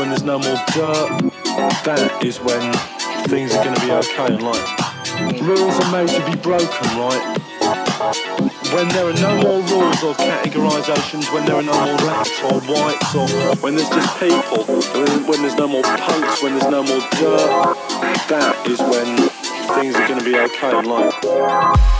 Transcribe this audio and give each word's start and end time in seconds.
when 0.00 0.08
there's 0.08 0.22
no 0.22 0.38
more 0.38 0.56
dirt, 0.72 1.28
that 1.84 2.24
is 2.24 2.40
when 2.40 2.72
things 3.28 3.52
are 3.52 3.62
going 3.62 3.76
to 3.76 3.84
be 3.84 3.92
okay 3.92 4.32
in 4.32 4.40
life. 4.40 4.64
Rules 5.44 5.76
are 5.76 5.92
made 5.92 6.08
to 6.08 6.24
be 6.24 6.40
broken, 6.40 6.88
right? 6.96 7.36
when 8.72 8.88
there 8.96 9.04
are 9.04 9.20
no 9.20 9.36
more 9.44 9.60
rules 9.68 10.02
or 10.02 10.14
categorizations, 10.14 11.30
when 11.34 11.44
there 11.44 11.56
are 11.56 11.62
no 11.62 11.76
more 11.84 11.98
blacks 11.98 12.32
or 12.48 12.60
whites, 12.64 13.14
or 13.14 13.28
when 13.60 13.76
there's 13.76 13.90
just 13.90 14.08
people, 14.18 14.64
when, 15.28 15.42
there's 15.42 15.56
no 15.56 15.68
more 15.68 15.82
punks, 15.82 16.42
when 16.42 16.56
there's 16.56 16.70
no 16.72 16.82
more 16.82 17.04
dirt, 17.20 17.76
that 18.32 18.56
is 18.64 18.80
when 18.80 19.28
things 19.76 19.94
are 19.96 20.08
going 20.08 20.18
to 20.18 20.24
be 20.24 20.38
okay 20.38 20.78
in 20.78 20.86
life. 20.86 21.99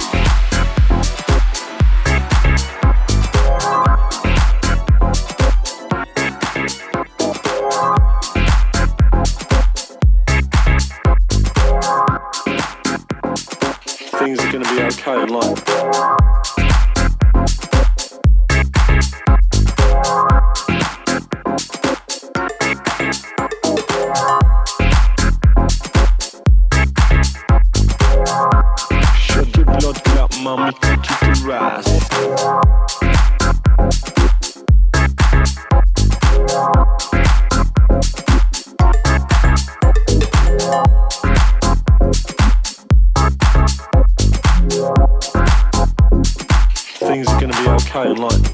Things 46.98 47.26
are 47.28 47.40
gonna 47.40 47.56
be 47.56 47.68
okay 47.68 48.10
in 48.10 48.16
like 48.16 48.49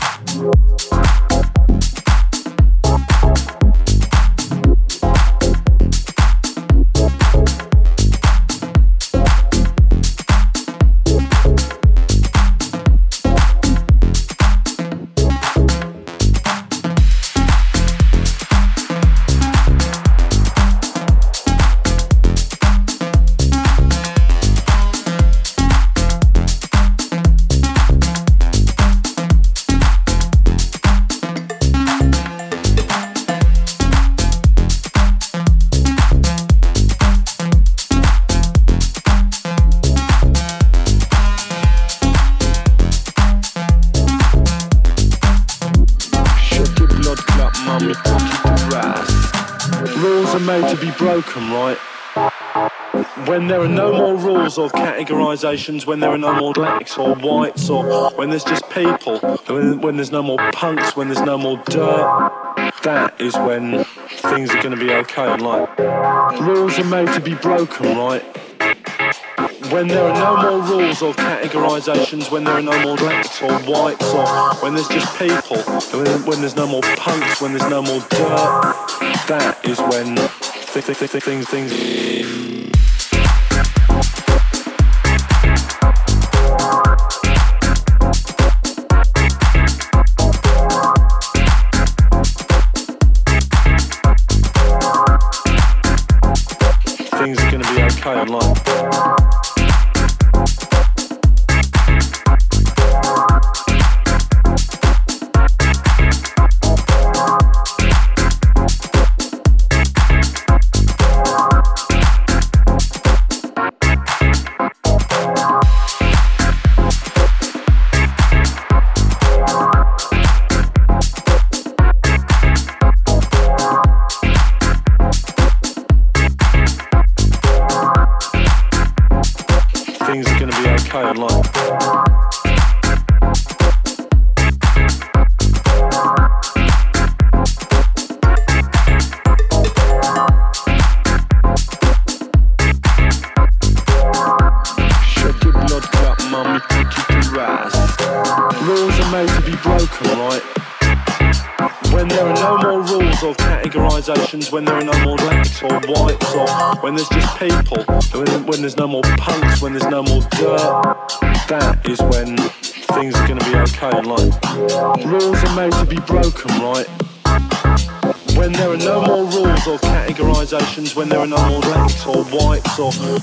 organisations 55.37 55.85
when 55.85 56.01
there 56.01 56.09
are 56.09 56.17
no 56.17 56.35
more 56.35 56.55
blacks 56.55 56.97
or 56.97 57.15
whites 57.17 57.69
or 57.69 58.11
when 58.13 58.31
there's 58.31 58.45
just 58.45 58.69
people, 58.71 59.19
when, 59.49 59.83
when 59.83 59.97
there's 59.97 60.11
no 60.11 60.23
more 60.23 60.39
punks, 60.53 60.97
when 60.97 61.09
there's 61.09 61.21
no 61.21 61.37
more 61.37 61.59
dirt. 61.67 62.33
That 62.85 63.21
is 63.21 63.35
when 63.37 63.85
things 63.85 64.51
are 64.51 64.63
going 64.63 64.79
to 64.79 64.83
be 64.83 64.91
okay. 64.93 65.31
And 65.31 65.43
like, 65.43 65.79
rules 66.41 66.79
are 66.79 66.85
made 66.85 67.13
to 67.13 67.21
be 67.21 67.35
broken, 67.35 67.99
right? 67.99 68.25
when 69.73 69.89
there 69.89 70.05
are 70.05 70.15
no 70.15 70.59
more 70.59 70.79
rules 70.79 71.03
or 71.03 71.13
categorizations, 71.13 72.31
when 72.31 72.45
there 72.45 72.55
are 72.55 72.63
no 72.63 72.81
more 72.83 72.97
blacks 72.97 73.43
or 73.43 73.53
whites, 73.71 74.15
or 74.15 74.27
when 74.63 74.75
there's 74.75 74.89
just 74.89 75.19
people, 75.19 75.59
when, 75.99 76.25
when 76.25 76.41
there's 76.41 76.57
no 76.57 76.67
more 76.67 76.83
punks, 76.97 77.43
when 77.43 77.53
there's 77.53 77.69
no 77.69 77.83
more 77.83 78.01
dirt, 78.11 78.75
that 79.27 79.59
is 79.65 79.79
when 79.81 80.15
th- 80.15 80.87
th- 80.87 80.99
th- 80.99 81.23
things 81.25 81.49
things. 81.49 82.56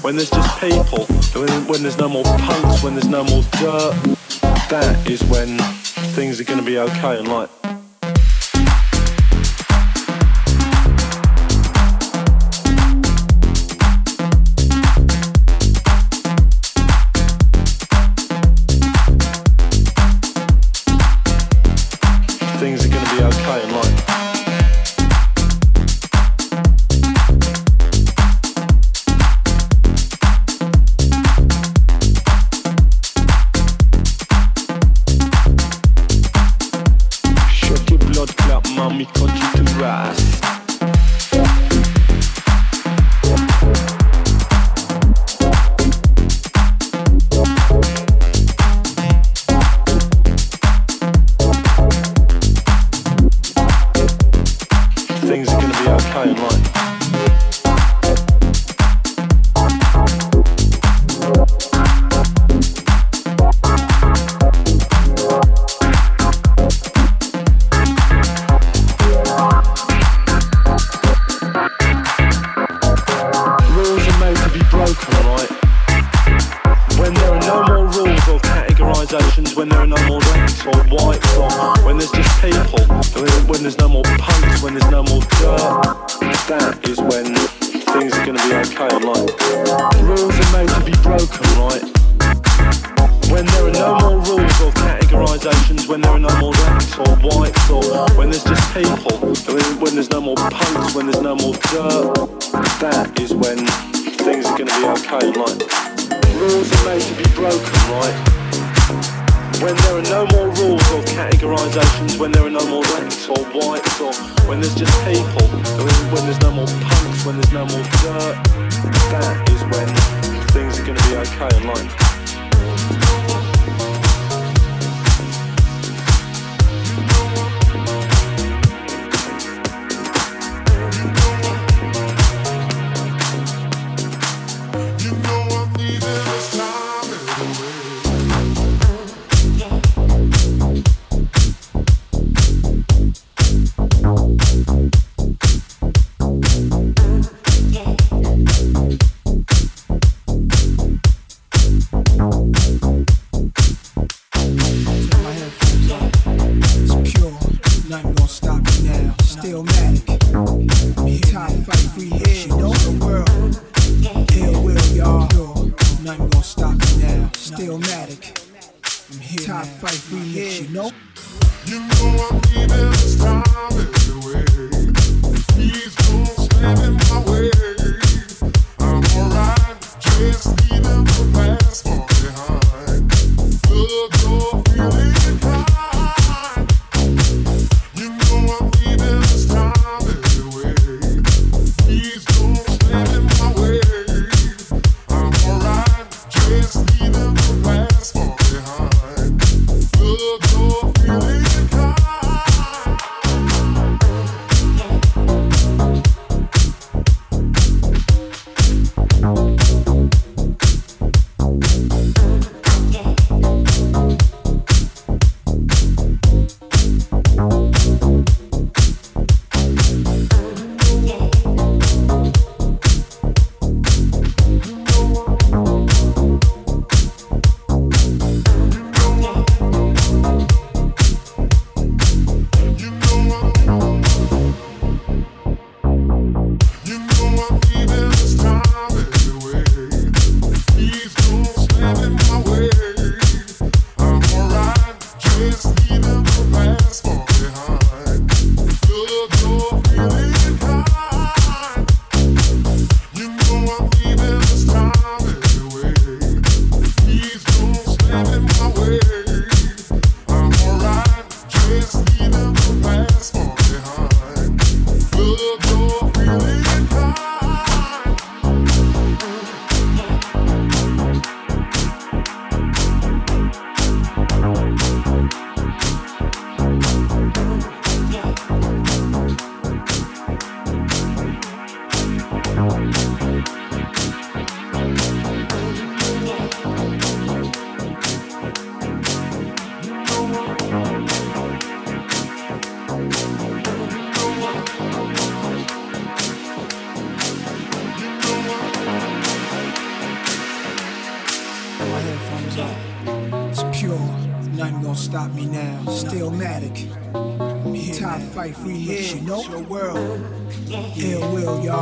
when 0.03 0.17
there's 0.17 0.29
just 0.29 0.59
people, 0.59 1.05
when, 1.33 1.67
when 1.67 1.81
there's 1.81 1.97
no 1.97 2.09
more 2.09 2.23
punks, 2.25 2.83
when 2.83 2.93
there's 2.93 3.07
no 3.07 3.23
more 3.23 3.41
dirt, 3.53 3.93
that 4.69 5.09
is 5.09 5.23
when 5.25 5.57
things 6.13 6.41
are 6.41 6.43
going 6.43 6.59
to 6.59 6.65
be 6.65 6.77
okay 6.77 7.19
and 7.19 7.27
like 7.29 7.49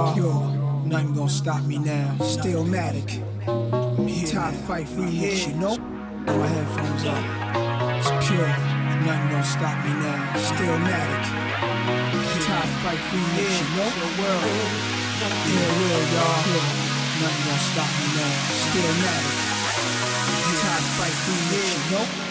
Yo, 0.02 0.34
nothing 0.84 1.14
gonna 1.14 1.30
stop 1.30 1.64
me 1.64 1.78
now. 1.78 2.16
Stillmatic. 2.20 3.22
Top 4.32 4.52
fight 4.66 4.88
remix, 4.98 5.48
you 5.48 5.54
know? 5.62 5.78
My 6.26 6.48
headphones 6.48 7.06
up. 7.06 7.22
It's 8.02 8.10
pure. 8.26 8.50
Nothing 9.06 9.30
gonna 9.30 9.44
stop 9.46 9.78
me 9.86 9.94
now. 10.02 10.34
Stillmatic. 10.42 11.24
Top 12.50 12.66
fight 12.82 13.04
remix, 13.14 13.52
you 13.62 13.70
know? 13.78 13.90
The 14.02 14.10
world. 14.22 14.92
Yeah, 15.22 15.78
real, 15.78 16.02
y'all. 16.18 16.82
Nothing 17.22 17.44
gonna 17.46 17.70
stop 17.70 17.92
me 18.02 18.08
now. 18.18 18.34
Still 18.58 18.94
matic. 19.06 19.38
Top 20.66 20.84
fight 20.98 21.18
remix, 21.30 21.66
you 21.78 21.92
know? 21.92 22.31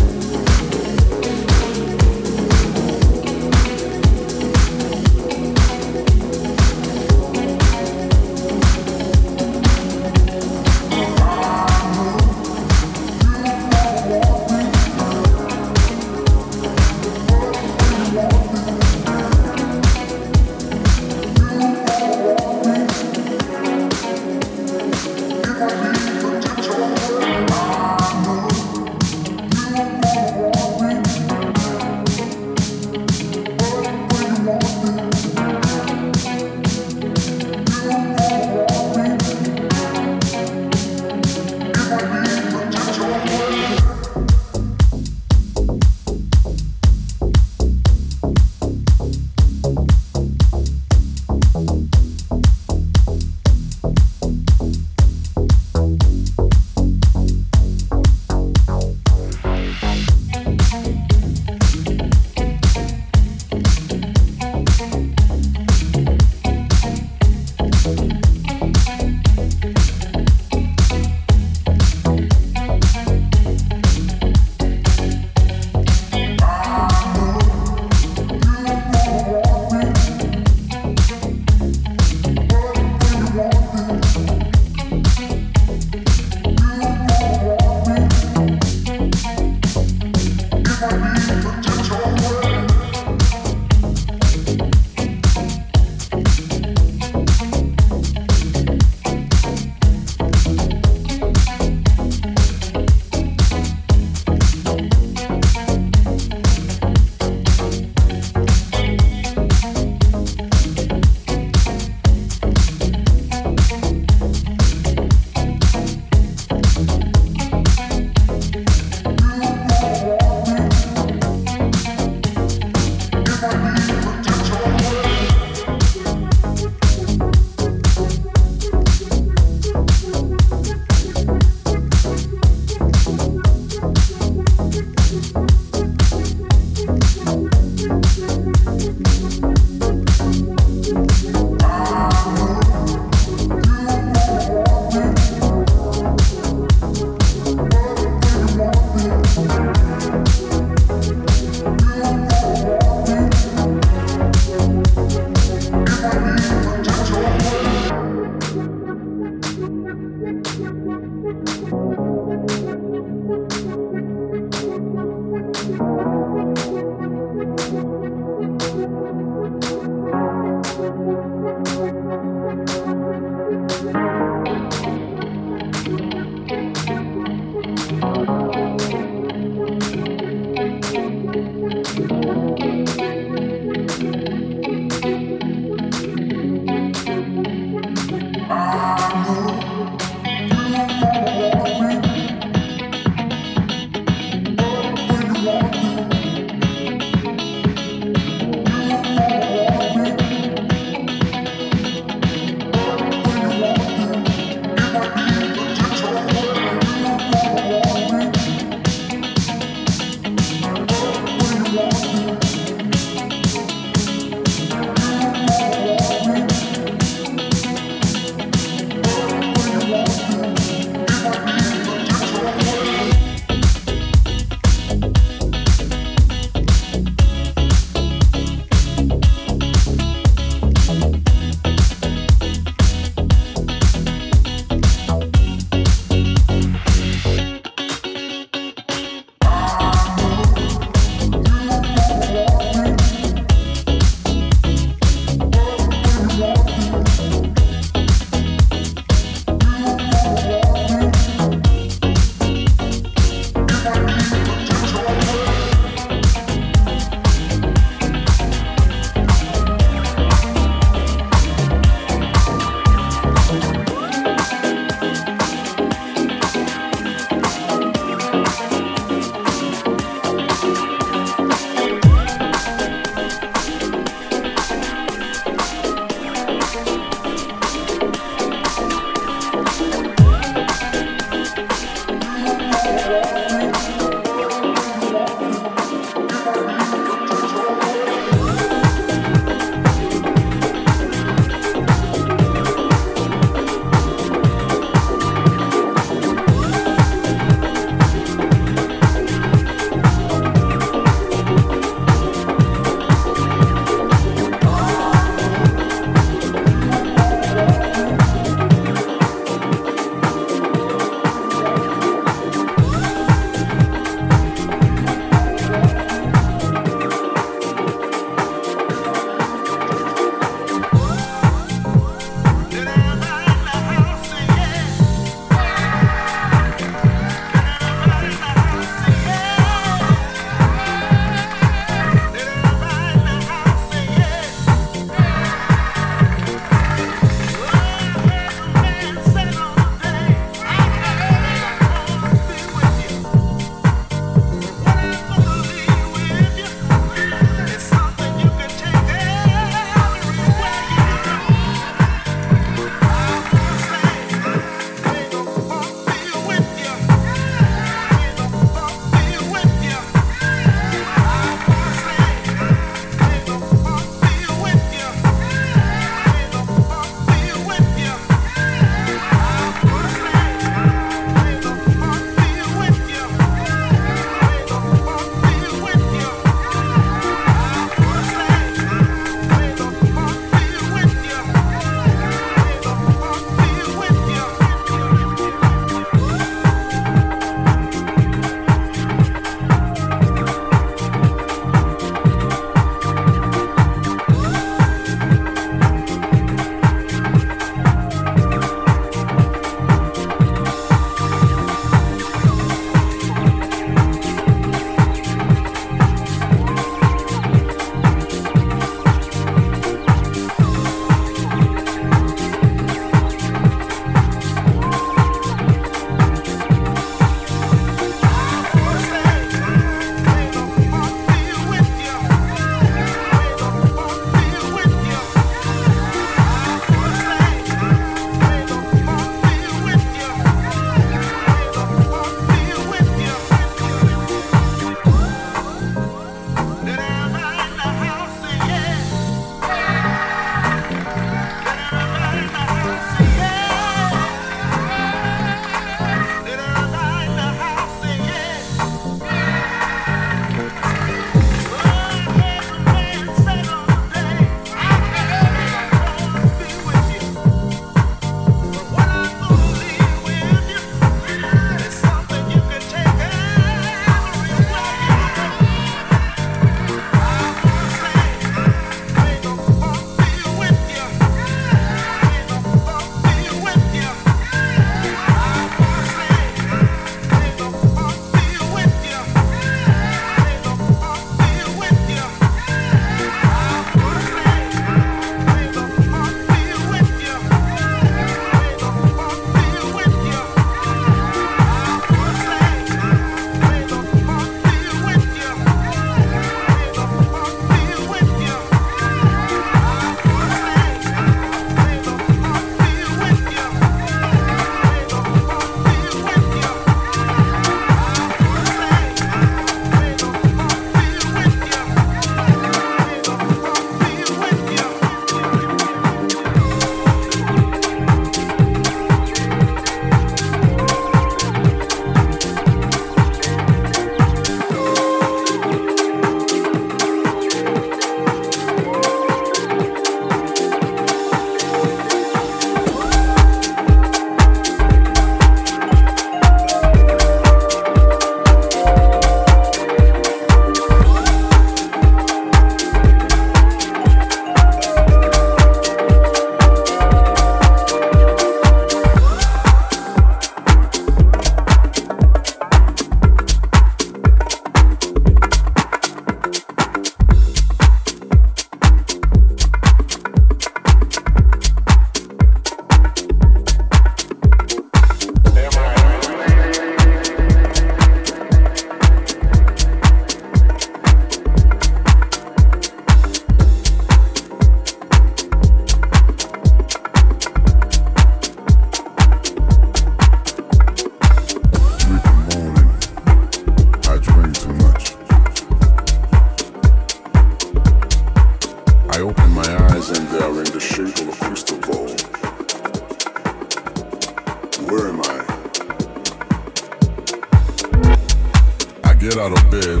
out 599.42 599.58
of 599.58 599.70
bed, 599.72 600.00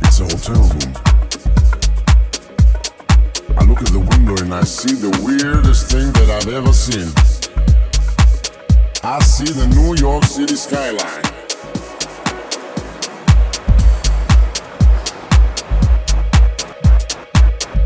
it's 0.00 0.18
a 0.20 0.24
hotel 0.24 0.62
room. 0.62 0.94
I 3.58 3.64
look 3.64 3.82
at 3.82 3.92
the 3.92 3.98
window 3.98 4.42
and 4.42 4.54
I 4.54 4.62
see 4.62 4.94
the 4.94 5.10
weirdest 5.22 5.90
thing 5.90 6.10
that 6.12 6.30
I've 6.30 6.48
ever 6.48 6.72
seen. 6.72 7.12
I 9.04 9.18
see 9.18 9.52
the 9.52 9.66
New 9.76 9.94
York 9.96 10.24
City 10.24 10.56
skyline. 10.56 11.22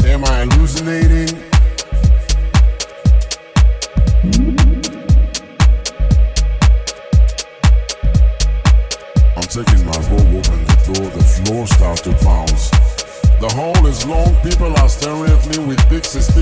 Am 0.06 0.24
I 0.24 0.46
hallucinating? 0.46 1.41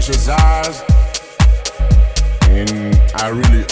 selfish 0.00 0.28
eyes, 0.28 0.82
And 2.48 2.96
I 3.16 3.28
really 3.28 3.64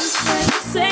Say, 0.00 0.42
say, 0.72 0.90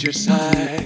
your 0.00 0.12
side. 0.12 0.81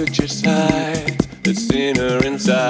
put 0.00 0.18
your 0.18 0.28
side, 0.28 1.18
the 1.42 1.52
sinner 1.52 2.24
inside. 2.24 2.69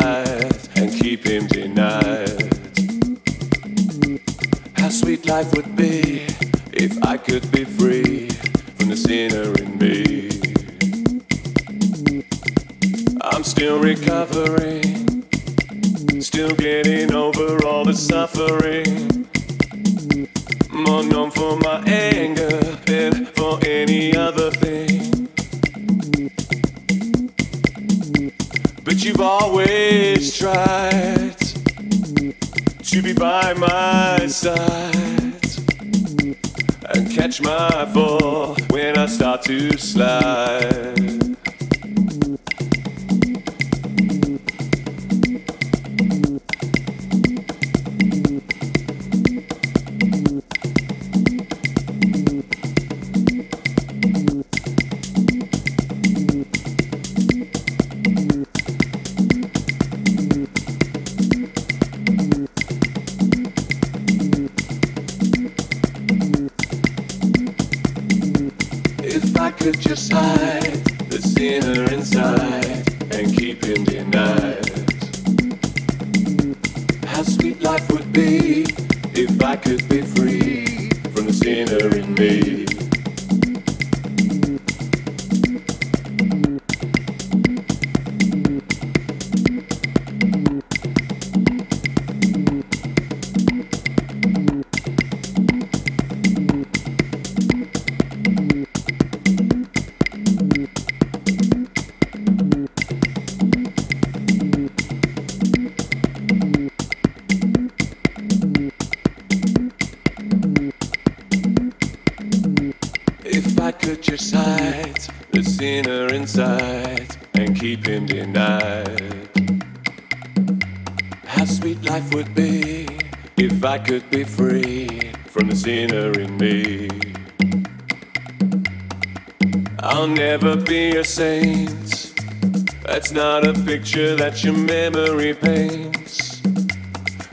that 134.30 134.44
your 134.44 134.54
memory 134.54 135.34
paints. 135.34 136.40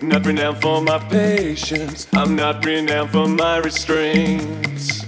Not 0.02 0.26
renowned 0.26 0.60
for 0.62 0.82
my 0.82 0.98
patience, 0.98 2.08
I'm 2.14 2.36
not 2.36 2.66
renowned 2.66 3.12
for 3.12 3.28
my 3.28 3.58
restraints. 3.58 5.06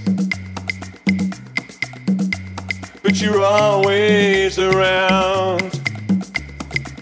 But 3.02 3.20
you're 3.20 3.44
always 3.44 4.60
around, 4.60 5.82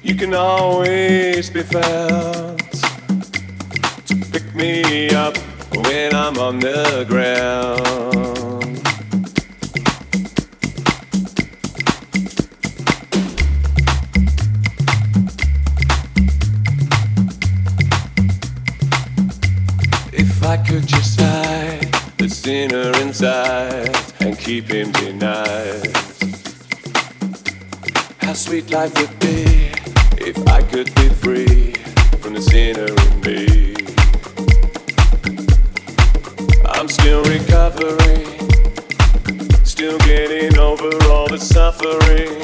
you 0.03 0.15
can 0.15 0.34
always 0.34 1.49
be 1.49 1.64
found 1.64 2.59
to 4.07 4.15
pick 4.31 4.55
me 4.55 5.09
up 5.09 5.35
when 5.85 6.15
I'm 6.15 6.38
on 6.38 6.59
the 6.59 7.05
ground. 7.09 8.27
and 23.23 24.38
keep 24.38 24.69
him 24.69 24.91
denied. 24.91 25.95
How 28.19 28.34
sweet 28.34 28.69
life 28.69 28.94
would 28.99 29.19
be 29.19 29.72
if 30.19 30.38
I 30.48 30.61
could 30.61 30.94
be 30.95 31.10
free 31.10 31.73
from 32.22 32.34
the 32.34 32.41
sinner 32.41 32.85
in 32.85 33.22
me. 33.22 33.73
I'm 36.65 36.88
still 36.88 37.23
recovering, 37.23 38.26
still 39.65 39.98
getting 39.99 40.57
over 40.60 40.89
all 41.10 41.27
the 41.27 41.39
suffering. 41.39 42.38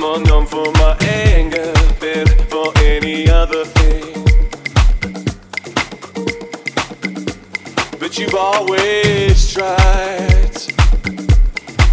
More 0.00 0.18
known 0.18 0.46
for 0.46 0.72
my 0.72 0.96
anger 1.02 1.72
than 2.00 2.26
for 2.48 2.72
any 2.78 3.28
other 3.28 3.64
thing. 3.64 4.19
but 8.00 8.18
you've 8.18 8.34
always 8.34 9.52
tried 9.52 10.56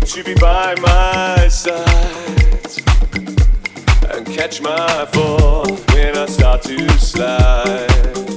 to 0.06 0.24
be 0.24 0.34
by 0.36 0.74
my 0.82 1.48
side 1.50 1.86
and 4.14 4.26
catch 4.26 4.62
my 4.62 5.06
fall 5.12 5.70
when 5.94 6.18
I 6.18 6.26
start 6.28 6.64
to 6.64 6.90
slide. 6.98 8.37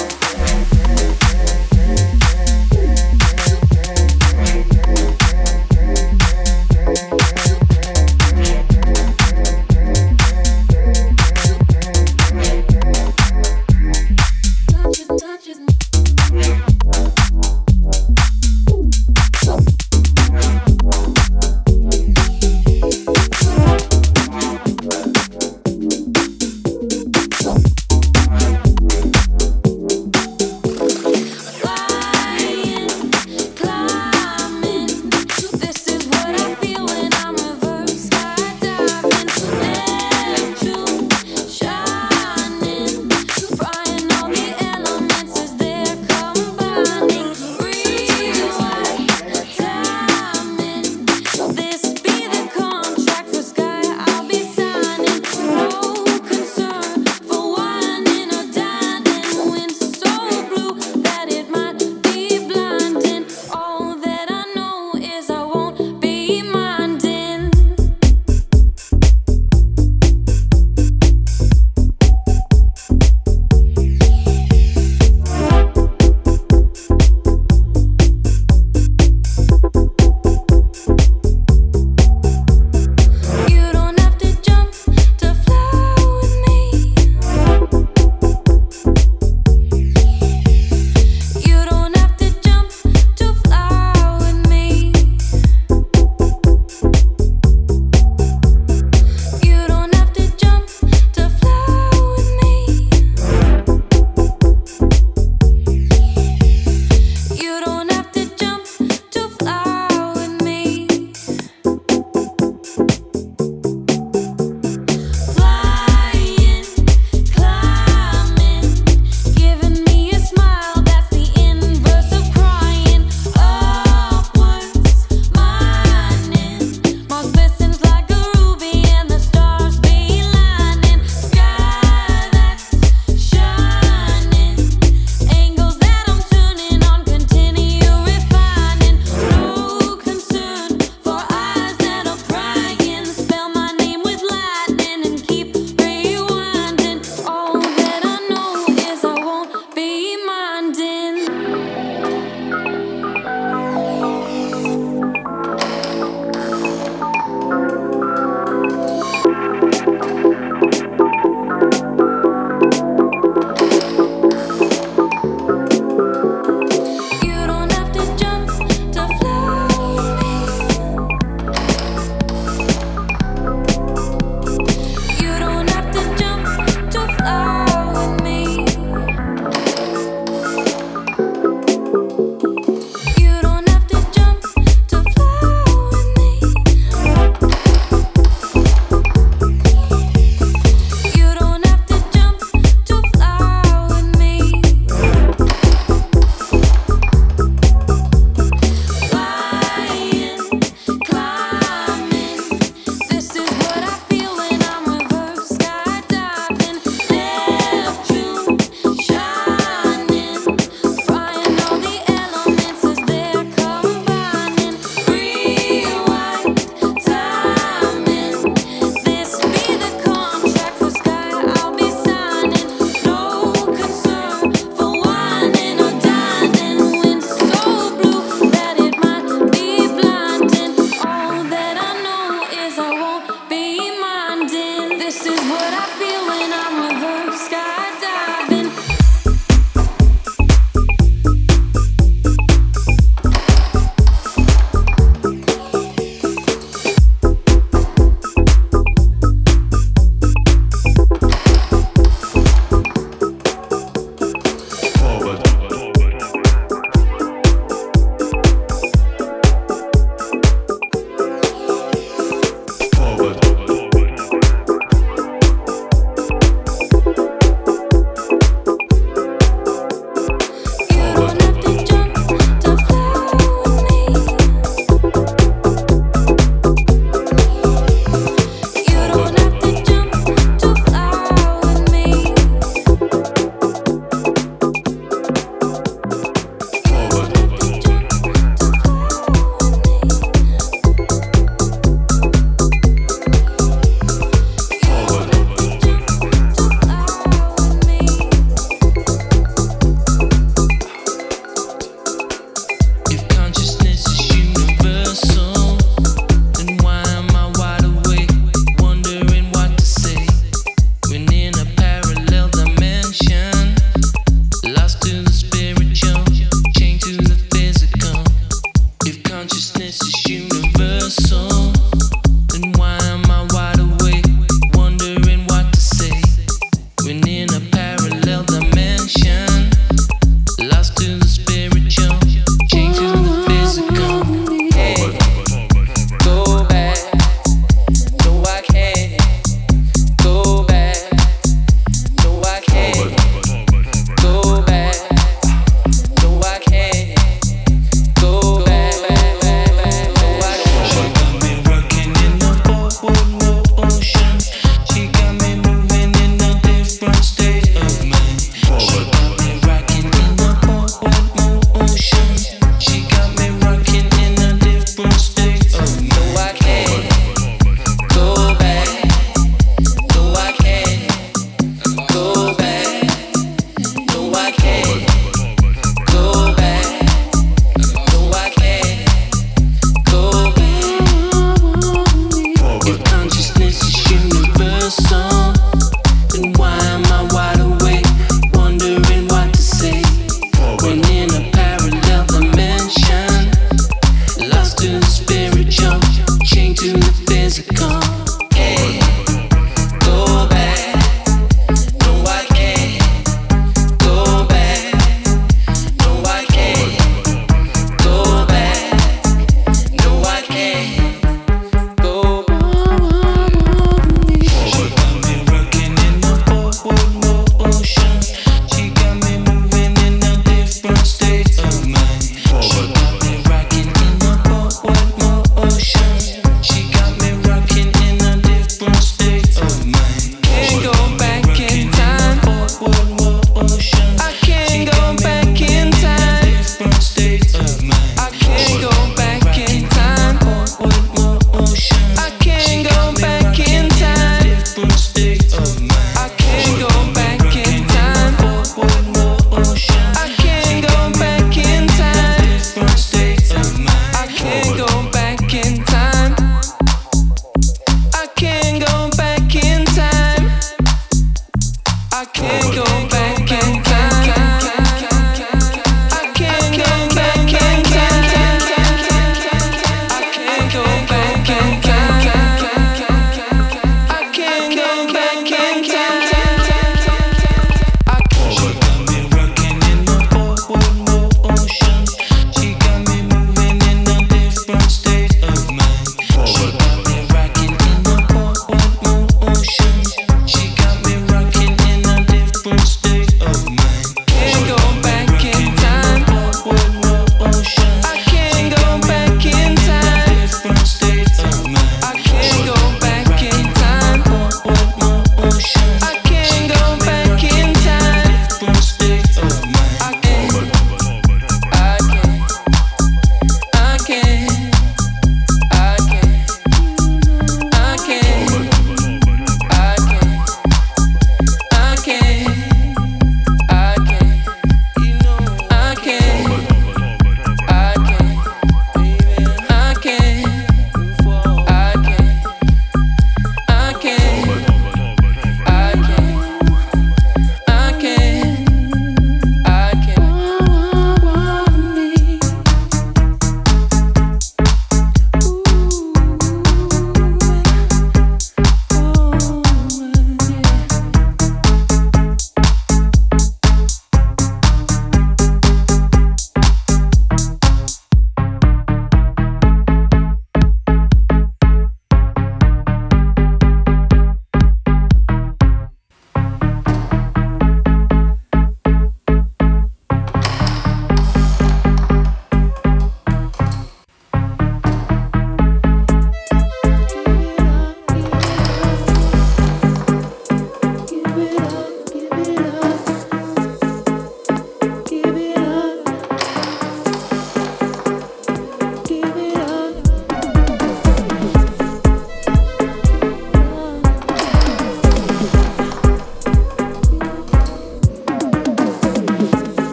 I 462.21 462.25
can't 462.25 462.75
go 462.75 462.83
back. 463.09 463.40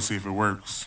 See 0.00 0.16
if 0.16 0.26
it 0.26 0.30
works. 0.30 0.86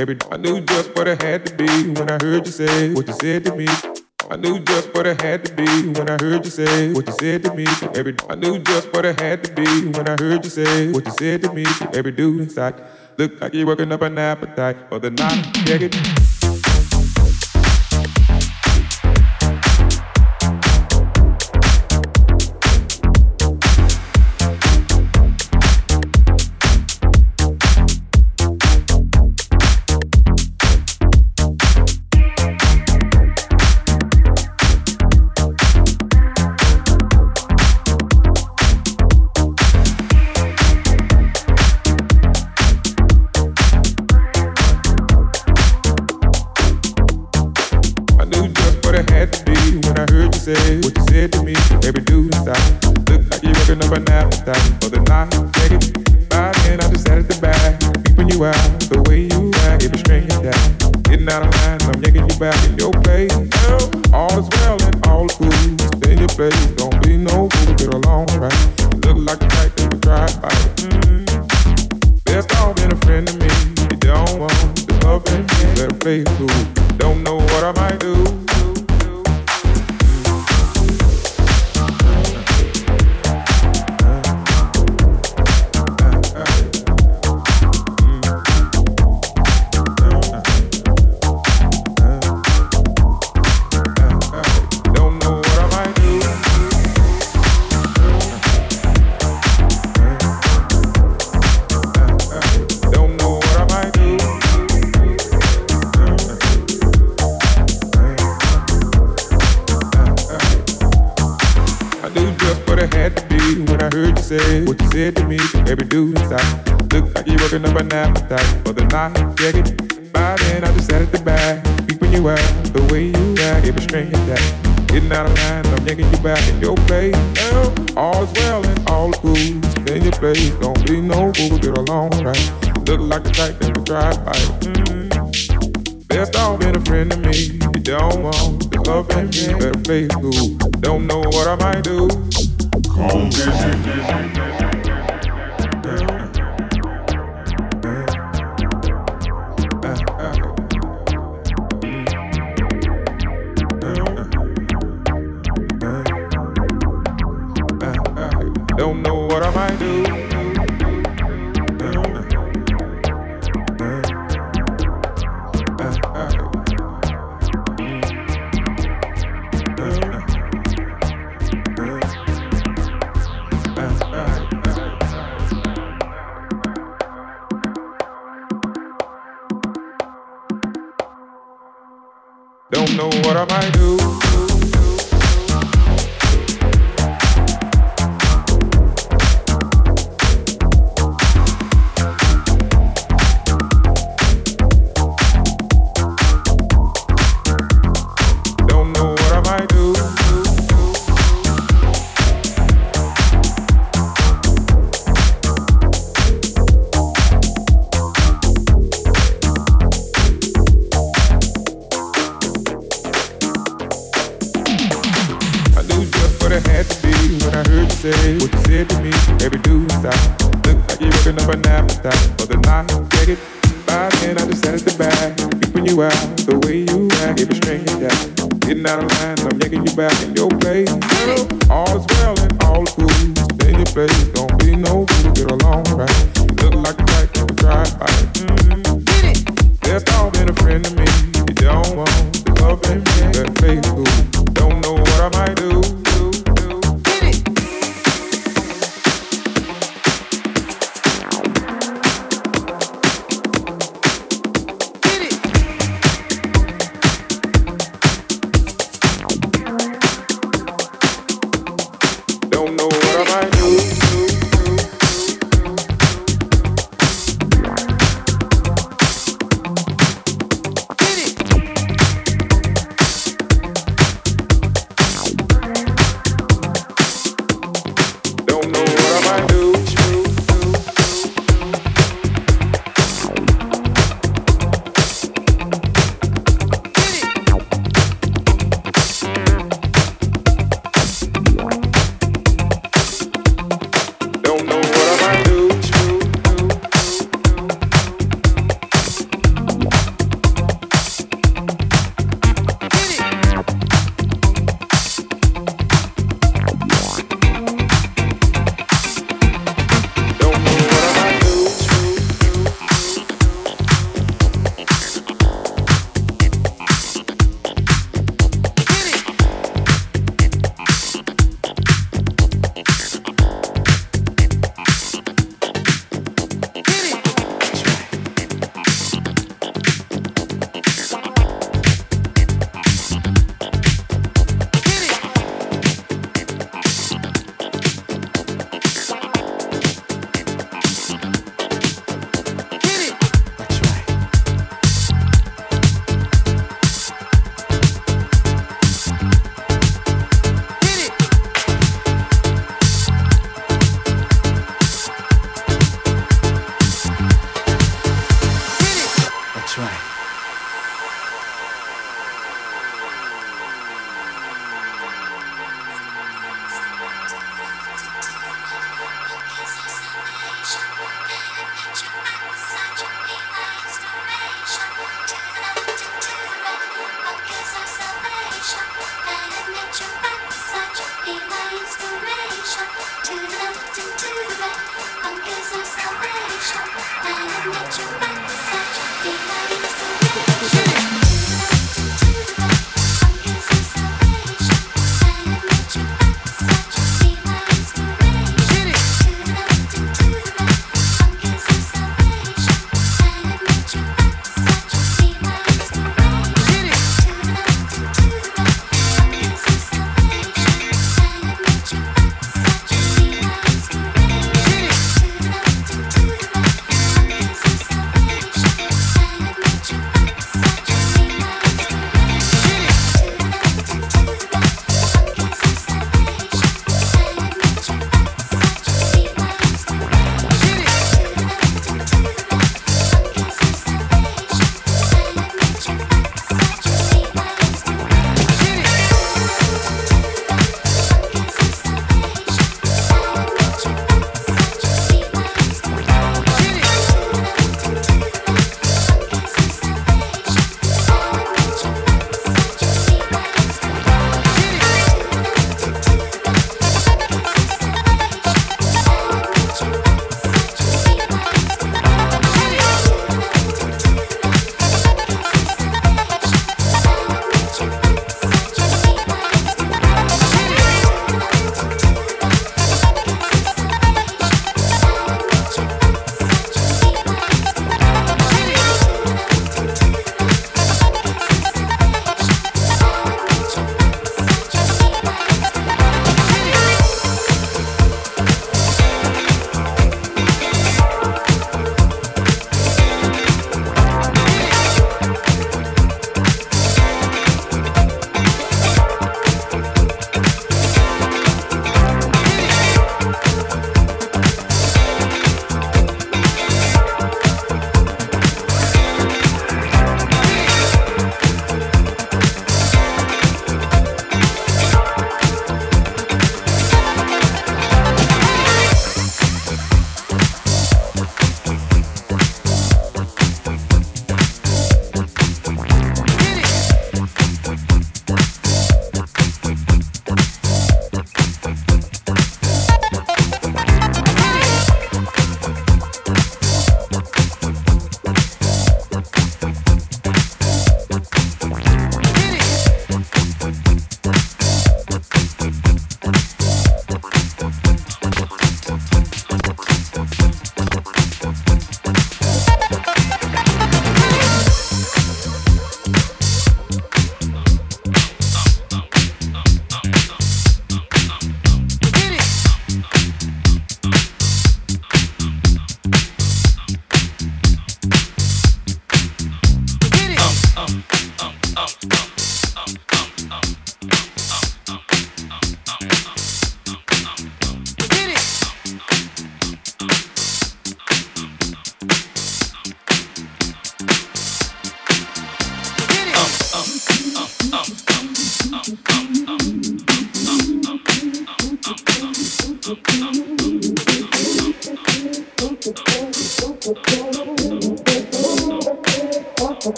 every 0.00 0.16
I 0.30 0.38
knew 0.38 0.60
just 0.62 0.96
what 0.96 1.06
it 1.06 1.20
had 1.20 1.44
to 1.44 1.54
be 1.54 1.90
when 1.90 2.10
I 2.10 2.18
heard 2.22 2.46
you 2.46 2.52
say 2.52 2.94
what 2.94 3.06
you 3.06 3.14
said 3.20 3.44
to 3.44 3.54
me. 3.54 3.68
I 4.30 4.36
knew 4.36 4.58
just 4.60 4.94
what 4.94 5.06
it 5.06 5.20
had 5.20 5.44
to 5.44 5.52
be 5.54 5.88
when 5.88 6.08
I 6.08 6.16
heard 6.22 6.44
you 6.44 6.50
say 6.50 6.92
what 6.92 7.06
you 7.06 7.12
said 7.20 7.42
to 7.44 7.54
me. 7.54 7.66
Every 7.94 8.16
I 8.28 8.34
knew 8.34 8.58
just 8.60 8.90
what 8.94 9.04
it 9.04 9.20
had 9.20 9.44
to 9.44 9.52
be 9.52 9.88
when 9.88 10.08
I 10.08 10.16
heard 10.18 10.44
you 10.44 10.50
say 10.50 10.90
what 10.90 11.04
you 11.04 11.12
said 11.12 11.42
to 11.42 11.52
me. 11.52 11.66
Every 11.92 12.12
dude 12.12 12.40
inside 12.40 12.82
looked 13.18 13.42
like 13.42 13.52
you're 13.52 13.66
working 13.66 13.92
up 13.92 14.00
an 14.00 14.16
appetite 14.16 14.88
for 14.88 14.98
the 14.98 15.10
night. 15.10 16.39